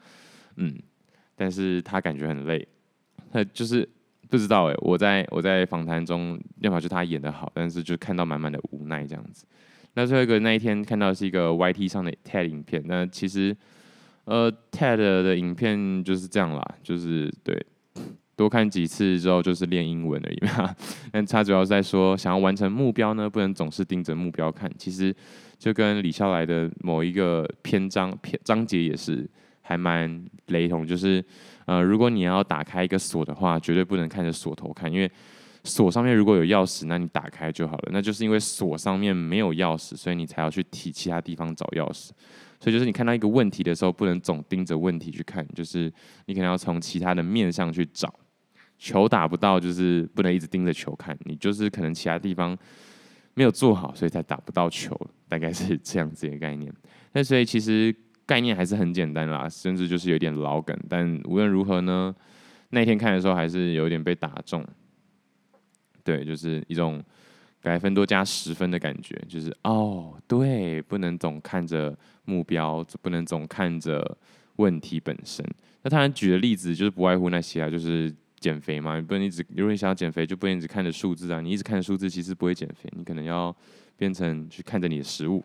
[0.57, 0.79] 嗯，
[1.35, 2.69] 但是他感觉很累，
[3.33, 3.89] 他就是
[4.31, 9.45] 不知道哎，我在我在访谈中，要么就他演得好，但是就看到满满的无奈这样子。
[9.95, 13.57] 那最后一个那一天看到是一个 YT 上的 TED 影片，那其实。
[14.25, 17.67] 呃，TED 的影片就是这样啦，就是对，
[18.37, 20.73] 多看几次之后就是练英文而已嘛。
[21.11, 24.71] 但他主要在说，想要完成目标呢，不能总是盯着目标看。
[24.79, 25.13] 其实
[25.59, 29.29] 就跟李笑来的某一个篇章篇章节也是
[29.71, 31.25] 还蛮雷同，就是
[31.65, 35.09] 呃，如果你要打开一个锁的话，绝对不能看着锁头看，因为
[35.63, 37.91] 锁上面如果有钥匙，那你打开就好了。
[37.93, 42.09] 那就是因为锁上面没有钥匙，所以你才要去提其他地方找钥匙。
[42.59, 45.93] 所以就是你看到一个问题的时候，不能总盯着问题去看，就是
[46.27, 48.13] 你可能要从其他的面上去找。
[48.77, 52.59] 球打不到，就是不能一直盯着球看，你就是可能其他地方
[53.35, 56.73] 没有做好，所以才打不到球，大概是这样子的概念。
[57.13, 57.95] 那所以其实
[58.31, 62.15] 概念还是很简单啦，甚至就是有点老梗，但无论如何呢，
[62.69, 64.65] 那天看的时候还是有点被打中。
[66.05, 67.03] 对，就是一种。
[67.63, 74.17] 百分多加十分的感觉，就是哦，对，不能总看着目标，不能总看着
[74.57, 75.45] 问题本身。
[75.83, 81.43] 那当然举的例子就是不外乎那些啊，就是减肥嘛，你不能一直，如果你想要减肥，就不能一直看着数字啊。
[81.43, 83.55] 你一直看着数字，其实不会减肥，你可能要
[83.95, 85.45] 变成去看着你的食物，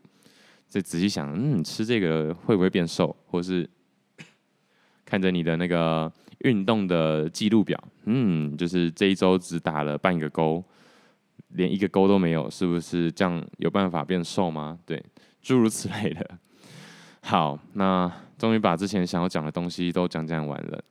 [0.67, 3.69] 再仔细想，嗯，吃这个会不会变瘦，或是
[5.05, 10.63] 看着你的那个运动的记录表，嗯，就是这一周只打了半个勾，
[11.49, 14.77] 连一个勾都没有，是不是这样有办法变瘦吗？
[14.85, 15.01] 对，
[15.41, 16.39] 诸如此类的。
[17.21, 20.83] 好，那终于把之前想要讲的东西都讲讲完了。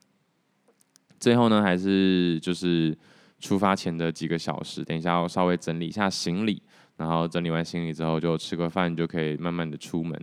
[1.21, 2.97] 最后呢，还是就是
[3.39, 6.61] 出发前的几个小时，等一下要稍微整理一下行李，
[6.97, 10.19] 然后整理完行李之后就吃个饭，就可以慢慢的出门。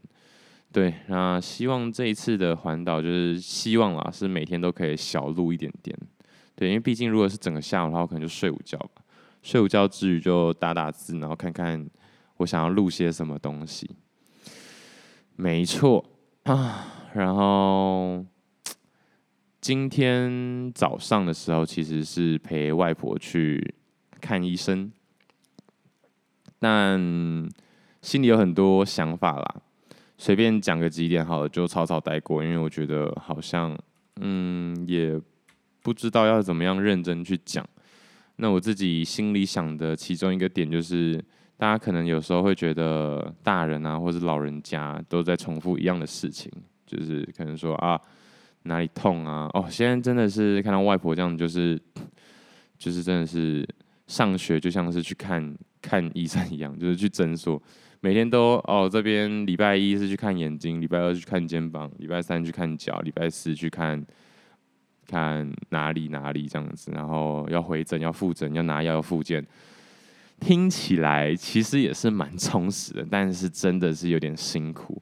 [0.72, 5.98] 对，那希望这一次的环岛就是希望啦，是每天都可以小录一点点。
[6.56, 9.02] 对，因为毕竟如果是整个下午的话，我可能就睡午觉吧。
[9.42, 11.86] 睡午觉之余就打打字，然后看看
[12.38, 13.90] 我想要录些什么东西。
[15.36, 16.06] 没错
[16.44, 18.24] 啊，然后
[19.60, 23.74] 今天早上的时候其实是陪外婆去
[24.22, 24.92] 看医生，
[26.62, 26.97] 但
[28.02, 29.56] 心里有很多想法啦。
[30.17, 33.76] 随便讲个几点好了，就草草带过，因为我觉得好像，
[34.19, 35.19] 嗯，也
[35.82, 37.67] 不知道要怎么样认真去讲。
[38.36, 41.19] 那我自己心里想的其中一个点就是，
[41.58, 46.52] 大家可能有时候会觉得大人啊，或者老人家都在重复一样的事情，
[46.86, 48.00] 就是可能说啊
[48.63, 51.82] 哪里痛啊，哦，现在真的是看到外婆这样，就是
[52.78, 53.67] 就是真的是
[54.06, 57.62] 上学就像是去看看医生一样，就是去诊所。
[58.04, 64.04] 每天都哦，这边礼拜一是去看眼睛，礼拜二去看肩膀，礼拜三去看脚，礼拜四去看
[65.06, 69.46] 看哪里哪里这样子，然后要回诊要复诊要拿药要复健，
[70.39, 75.00] 听起来其实也是蛮充实的，但是真的是有点辛苦，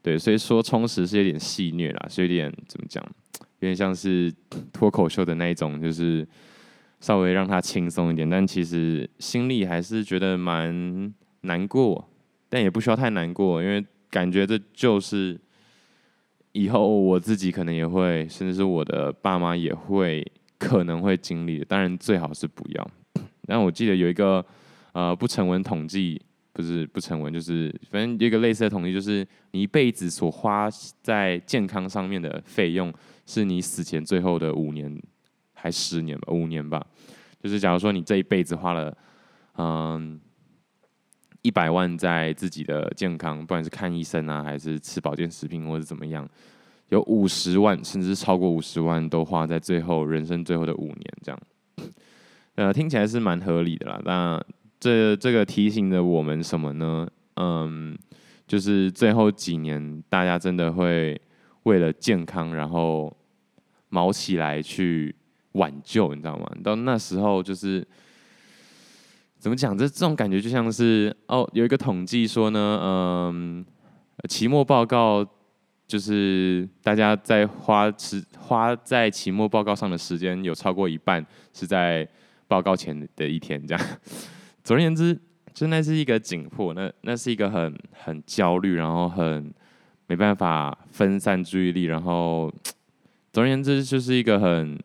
[0.00, 3.04] 对，所以说充实是有点戏谑啦，是有点怎么讲，
[3.40, 4.32] 有点像是
[4.72, 6.24] 脱口秀的那一种，就是
[7.00, 12.08] 稍微让他轻松一点，但其实心里还是觉得蛮难过。
[12.48, 15.38] 但也不需要太难过，因为感觉这就是
[16.52, 20.24] 以后我自己可能也会，甚至是我的爸妈也会
[20.56, 21.64] 可能会经历的。
[21.64, 22.90] 当然最好是不要。
[23.46, 24.44] 但我记得有一个
[24.92, 30.68] 呃不成文统计，不是不成文，就是反正有一个类似的统计，就是你一辈子所花
[31.02, 32.94] 在健康上面的费用，
[33.26, 34.96] 是你死前最后的五年
[35.56, 36.86] 还十年吧，五年吧。
[37.42, 38.96] 就是假如说你这一辈子花了
[39.56, 40.20] 嗯。
[41.42, 46.28] 一百万在自己的健康，不管是看医生啊，还是吃保健食品，或者怎么样，
[46.88, 51.40] 有五十万，甚至超过五十万，都花在最后人生最后的五年，这样，
[52.56, 54.02] 呃，听起来是蛮合理的啦。
[54.04, 54.42] 那
[54.80, 57.08] 这这个提醒着我们什么呢？
[57.36, 57.96] 嗯，
[58.48, 61.20] 就是最后几年，大家真的会
[61.62, 63.16] 为了健康，然后
[63.88, 65.14] 卯起来去
[65.56, 66.50] 挽救，你知道吗？
[66.62, 67.86] 到那时候就是。
[69.38, 69.76] 怎么讲？
[69.76, 73.64] 这这种感觉就像是哦，有一个统计说呢，嗯，
[74.28, 75.24] 期末报告
[75.86, 82.08] 就是大家在花时花在期末报告上的时间有超过一半是在
[82.48, 83.86] 报告前的一天，这样。
[84.64, 85.16] 总而言之，
[85.52, 89.52] 就那是一个紧迫，那那是一个很很焦虑，然后很
[90.08, 92.52] 没办法分散注意力，然后
[93.32, 94.76] 总而言之就是一个很，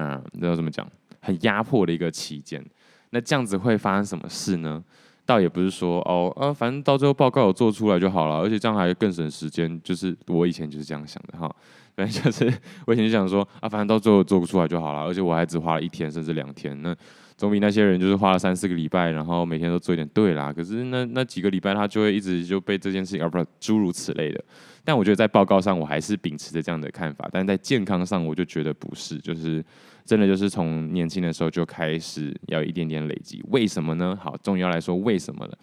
[0.00, 0.90] 嗯，你知道怎么讲？
[1.20, 2.64] 很压迫的一个期间，
[3.10, 4.82] 那这样子会发生什么事呢？
[5.26, 9.78] 倒也不是说哦，呃，反正到最后报告有做出来就好了，而且这样还更省时间。
[9.82, 11.54] 就是我以前就是这样想的哈，
[11.94, 12.50] 反正就是
[12.86, 16.96] 我以前就想说啊，反正到最后做不出来就好了，而且我还只花了一天甚至两天，那
[17.36, 20.50] 总比那些人就是花了三四个礼拜，然后每天都做一点对啦。
[20.50, 24.42] 可是那那几个礼拜他就会一直就被这件事情，而不诸如此类的。
[24.84, 29.62] 但我觉得在报告上我还是秉持着这样的看法，但在健康上我就觉得不是，就是。
[30.04, 34.18] 真的就是从年轻的时候就开始要一点点累积，为什么呢？
[34.20, 35.58] 好，终于要来说为什么了。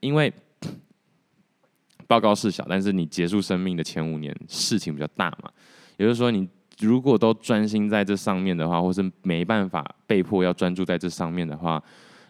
[0.00, 0.32] 因为
[2.06, 5.50] 报告事小，但是你结束生命的前五年事情比较大嘛。
[5.96, 6.48] 也就是说，你
[6.80, 11.82] 如果都专心在这上面的话，或是没办法被迫要专注在这上面的话，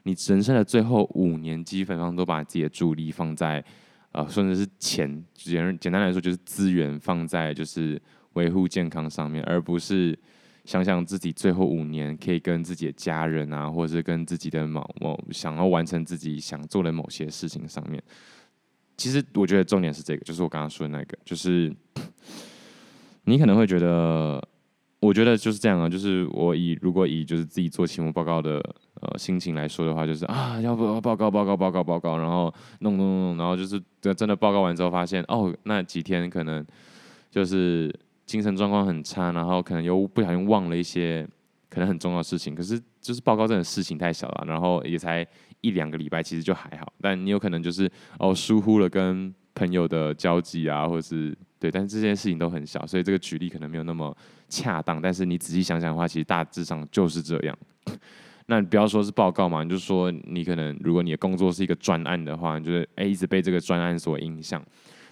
[0.05, 3.63] 你人生的最后五年基本上都把自己的注意力放在
[4.13, 8.01] 呃，甚至是钱，简简单来说就是资源放在就是
[8.35, 10.19] 维护健康上面，而不是。
[10.65, 18.01] 想想自己最后五年可以跟自己的家人啊，或者是跟自己的某某想要完成自己想做的某些事情上面，
[18.97, 21.75] 其实我觉得重点是这个，就是我刚刚说的那个，就是
[23.25, 24.41] 你可能会觉得，
[25.01, 28.63] 我觉得就是这样啊，就是我以如果以就是自己做期末报告的
[29.01, 33.83] 呃心情来说的话，就是啊，要不要报告报告报告报告，然后弄弄弄，然后就是
[34.15, 36.65] 真的报告完之后发现，哦，那几天可能
[37.33, 37.93] 就是。
[38.33, 41.29] 精神状况很差，然后可能又不小心忘了一些
[41.69, 42.55] 可能很重要的事情。
[42.55, 45.27] 可是就是报告真的事情太小了，然后也才
[45.61, 46.91] 一两个礼拜，其实就还好。
[46.99, 47.87] 但你有可能就是
[48.19, 54.17] 哦疏忽了跟朋友的交际啊，或者是对，但是这件事情都很小，所以这个举例可能没有那么
[54.49, 54.99] 恰当。
[55.03, 57.55] 但是你仔细想想的话，其实大致上就是这样。
[58.47, 64.65] 那你不要说是报告嘛，你就说你可能如果你的工作是一个专案的话，你就是诶一直被这个专案所影响。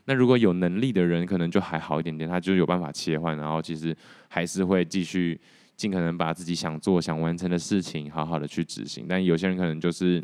[0.05, 3.97] 那如果有能力的人，可能就还好一点点，他就有办法切换，然后其实
[4.29, 5.41] 还是会继续
[5.77, 9.07] 尽可能把自己想做、想完成的事情好好的去执行。
[9.09, 10.23] 但有些人可能就是，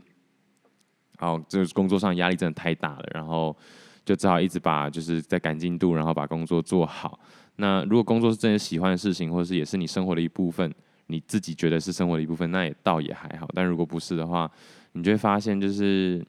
[1.19, 3.57] 哦，这个工作上压力真的太大了，然后
[4.05, 7.19] 就只好一直把就是在赶进度，然后把工作做好。
[7.57, 10.71] 那如果工作是真的喜欢的事情，或者是也是你生活的一部分，
[11.07, 13.49] 你自己觉得是生活的一部分，那也倒也还好。
[13.55, 14.51] 但如果不是的话，
[14.93, 16.23] 你就会发现就是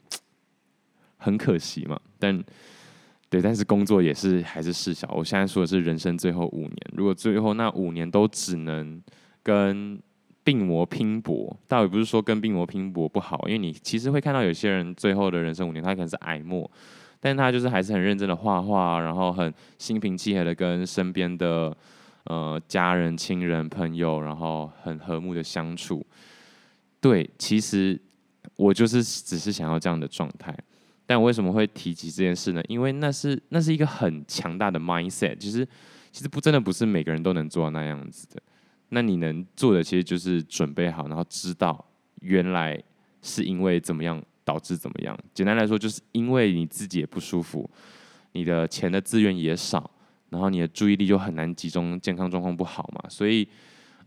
[1.17, 1.99] 很可惜嘛。
[2.17, 2.41] 但
[3.29, 5.09] 对，但是工作也是还是事小。
[5.13, 9.01] 我现在说的是人生最后五年，如果最后那五年都只能
[9.43, 10.01] 跟
[10.45, 16.71] 病魔拼搏，倒也不是说跟病魔拼搏不好，因为你其实会看到有些人最后的人生五年，他可能是癌末，
[17.19, 21.75] 但他就是还是很认真的画画，然后很心平气和的跟身边的
[22.23, 26.05] 呃家人、亲人、朋友，然后很和睦的相处。
[27.01, 27.99] 对，其实
[28.55, 30.57] 我就是只是想要这样的状态。
[31.09, 32.61] 但我为什么会提及这件事呢？
[32.67, 35.65] 因为那是那是一个很强大的 mindset，其实
[36.11, 38.43] 其实不真的不是每个人都能做到那样子的。
[38.89, 41.83] 那你能做的其实就是准备好，然后知道
[42.19, 42.77] 原来
[43.21, 45.17] 是因为怎么样导致怎么样。
[45.33, 47.69] 简单来说，就是因为你自己也不舒服，
[48.33, 49.89] 你的钱的资源也少，
[50.29, 53.09] 然后你的注意力就很难集中，健康状况不好嘛。
[53.09, 53.47] 所以，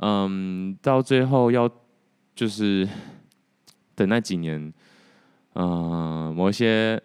[0.00, 1.66] 嗯，到最后要
[2.34, 2.86] 就是
[3.94, 4.70] 等那几年。
[5.54, 7.00] 嗯、某一些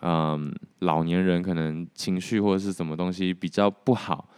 [0.00, 4.28] 嗯、老年人可能情绪或者是什么东西比较不好，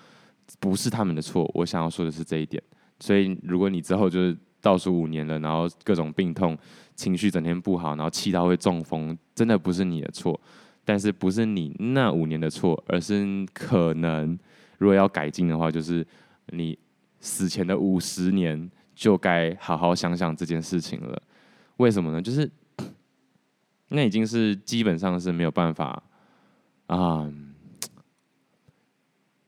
[0.59, 1.49] 不是他们的错。
[1.55, 2.63] 我想要说的是这一点。
[2.99, 6.57] 所以如果你之后就是倒数五年了，然后各种病痛，
[6.95, 10.39] 情绪整天不好，然后气到会中风，真的不是你的错。
[10.85, 14.39] 但是不是你那五年的错，而是可能
[14.79, 16.07] 如果要改进的话，就是
[16.49, 16.77] 你
[17.21, 21.23] 死前的五十年就该好好想想这件事情了。
[21.77, 22.23] 为什么呢？
[22.23, 22.51] 就是。
[23.91, 26.03] 那已经是基本上是没有办法
[26.87, 27.31] 啊、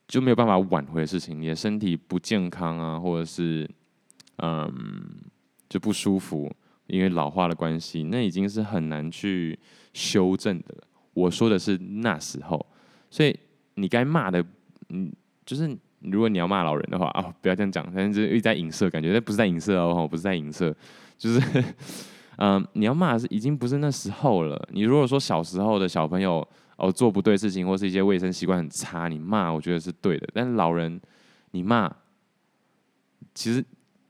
[0.06, 1.40] 就没有办法挽回的事情。
[1.40, 3.68] 你的身体不健康啊，或者是
[4.36, 4.72] 嗯
[5.68, 6.54] 就不舒服，
[6.86, 9.58] 因为老化的关系，那已经是很难去
[9.92, 10.76] 修正的。
[11.14, 12.64] 我说的是那时候，
[13.10, 13.36] 所以
[13.74, 14.44] 你该骂的，
[14.90, 15.12] 嗯，
[15.44, 20.72] 就是如果你要骂老人的话啊，不要这样讲，反正就一直在影射，感觉那不是在影射哦，不是在影射，
[21.18, 21.64] 就是。
[22.38, 24.68] 嗯，你要骂是已经不是那时候了。
[24.72, 30.28] 你如果说小时候的小朋友哦做不对事情，或是一些卫生习惯很差，你骂我觉得是对的。
[30.32, 31.00] 但是老人
[31.50, 31.90] 你骂，
[33.34, 33.64] 其实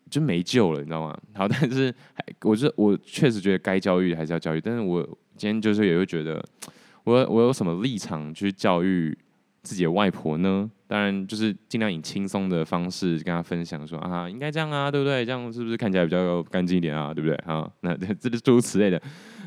[0.08, 1.18] 就没救了，你知道吗？
[1.34, 4.60] 好，但是还我觉得我确实觉得该教育还是要教育。
[4.60, 5.02] 但是我
[5.36, 6.42] 今天就是也会觉得，
[7.04, 9.16] 我我有什么立场去教育
[9.62, 10.70] 自己的外婆呢？
[10.92, 15.24] 当然，就是尽量以轻松的方式跟他分享说，啊，应该这样啊，对不对？
[15.24, 17.14] 这样是不是看起来比较干净一点啊？
[17.14, 17.34] 对不对？
[17.46, 19.00] 啊，那这是诸如此类的，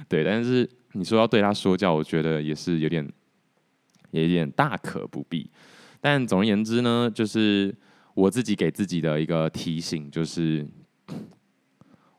[0.09, 0.23] 对。
[0.23, 3.07] 但是你说要对他说教，我觉得也是有点，
[4.09, 5.47] 也有点大可不必。
[6.01, 7.71] 但总而言之呢，就是
[8.15, 10.67] 我自己给自己的一个提醒，就是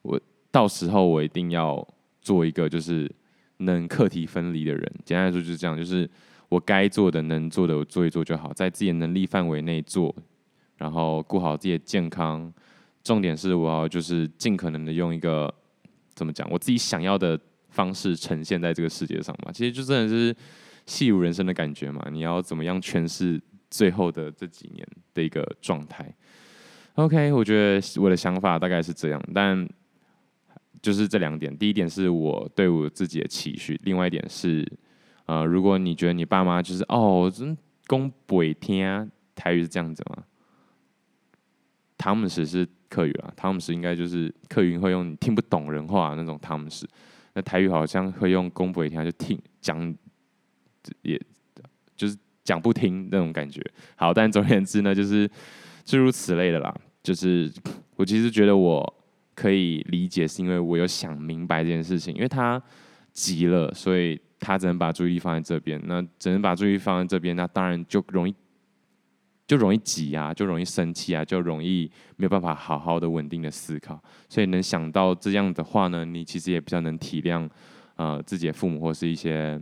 [0.02, 0.20] 我
[0.52, 1.84] 到时候我一定要
[2.20, 3.12] 做一个就是
[3.56, 4.82] 能课题分离的人。
[5.04, 6.08] 简单来说就是这样，就是。
[6.48, 10.14] 我该做的、能做的，我做一做就好，在自己的能力范围内做，
[10.76, 12.52] 然后顾好自己的健康。
[13.02, 15.52] 重点是，我要就是尽可能的用一个
[16.14, 17.38] 怎么讲，我自己想要的
[17.70, 19.50] 方式呈现在这个世界上嘛。
[19.50, 20.34] 其实就真的是
[20.86, 22.06] 戏如人生的感觉嘛。
[22.12, 26.08] 你要怎么样诠释最后的这几年的一个状态
[26.94, 29.68] ？OK，我觉得我的想法大概是这样，但
[30.80, 31.56] 就是这两点。
[31.58, 34.64] 第一点是我对我自己的期许，另外一点是。
[35.26, 37.56] 啊、呃，如果你觉得你爸妈就是哦，真
[37.86, 40.24] 讲不会听，台语是这样子吗？
[41.98, 46.88] 汤姆斯是客语啊，汤姆斯应该就是客语会用你听不懂人话那种汤姆斯，
[47.34, 49.94] 那台语好像会用公不会听，就听讲，
[51.02, 51.20] 也
[51.96, 53.60] 就是讲不听那种感觉。
[53.96, 55.28] 好，但总而言之呢，就是
[55.84, 56.72] 诸如此类的啦。
[57.02, 57.52] 就是
[57.96, 59.04] 我其实觉得我
[59.34, 62.62] 可以理解，是因为我有想明白这件事情，因为他
[63.12, 64.20] 急了，所以。
[64.46, 68.32] 他只能把注意力放在这边，那只能把注意力放在这边，那当然就容易
[69.44, 74.00] 就容易急啊，就容易生气啊，就容易没有办法好好的稳定的思考。
[74.28, 77.48] 所以能想到这样的话呢，你其实也比较能体谅
[77.96, 79.60] 呃自己的父母或是一些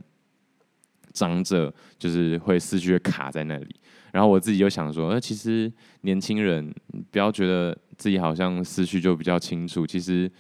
[1.14, 3.74] 长者，就是会思绪卡在那里。
[4.12, 5.72] 然后我自己就想说，那其实
[6.02, 6.70] 年轻人
[7.10, 10.30] 不要觉得自己好像思绪就比较清楚，其实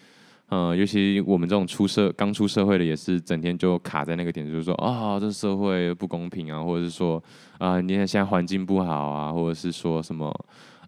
[0.50, 7.22] 嗯，尤其我们这种出社刚出社会的，也是整天就卡在那个点，就是说啊、这社会不公平啊，或者是说
[7.58, 10.32] 啊，你看现在环境不好啊，或者是说什么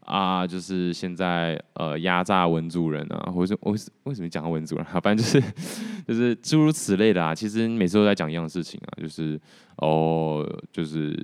[0.04, 4.84] 啊，就是现在呃压榨文组人啊，或者是为为什么讲文组人？
[4.86, 5.40] 啊， 反正就是
[6.06, 7.34] 就是诸如此类的啊。
[7.34, 9.40] 其实每次都在讲一样事情啊，就是
[9.78, 11.16] 哦，就是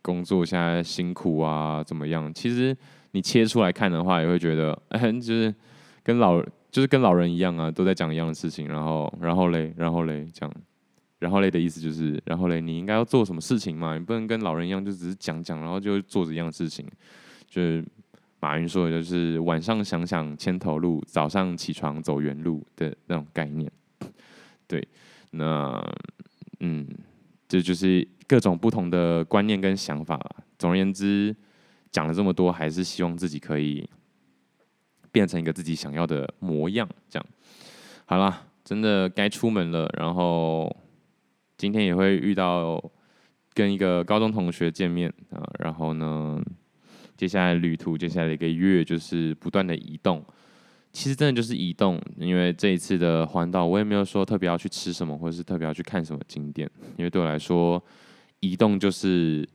[0.00, 2.32] 工作现在辛苦啊，怎么样？
[2.32, 2.74] 其实
[3.10, 5.52] 你切出来看的话，也会觉得，哎，就是
[6.04, 6.40] 跟老。
[6.70, 10.50] 就是跟老人一样啊，都在讲一样的事情，然后，然后嘞，然后嘞，讲，
[11.18, 13.98] 然后嘞的意思就是，然后嘞，你应该要做什么事情嘛？
[13.98, 16.86] 你不能跟老人一样，就只是讲讲，然后就做着一样的事情。
[17.48, 17.84] 就是
[18.38, 23.70] 马云说的，就是晚上想想千头路，早上起床走原路的那种概念。
[24.68, 24.86] 对，
[25.32, 25.84] 那，
[26.60, 26.86] 嗯，
[27.48, 30.30] 这就是各种不同的观念跟想法啦。
[30.56, 31.34] 总而言之，
[31.90, 33.88] 讲了这么多，还是希望自己可以。
[35.12, 37.26] 变成一个自己想要的模样，这样
[38.06, 39.88] 好了，真的该出门了。
[39.96, 40.74] 然后
[41.56, 42.82] 今天也会遇到
[43.54, 45.42] 跟一个高中同学见面啊。
[45.58, 46.40] 然后呢，
[47.16, 50.24] 接下来旅途，接下来的一个月就是不断的移动。
[50.92, 56.68] 其实真的就是移动，因为这一次的环岛，我也没有说特别要去吃什么，或者是特别要去看什么景点。
[56.96, 57.80] 因为对我来说，
[58.40, 59.48] 移动就是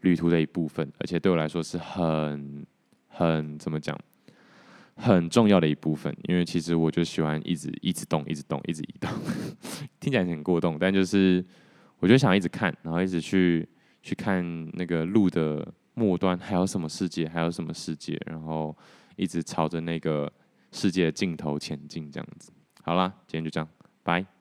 [0.00, 2.66] 旅途的一部分，而且对我来说是很
[3.06, 3.96] 很怎么讲？
[4.96, 9.10] 很重要的一部分，因为其实我就喜欢一直一直动，一直动，一直移动，
[10.00, 11.44] 听起来很过动，但就是
[11.98, 13.68] 我就想一直看，然后一直去
[14.02, 14.42] 去看
[14.72, 18.76] 那个路的末端还有什么世界，还有什么世界，然后
[19.16, 20.32] 一直朝着那个
[20.72, 22.50] 世界的尽头前进，这样子。
[22.82, 23.68] 好啦，今天就这样，
[24.02, 24.35] 拜。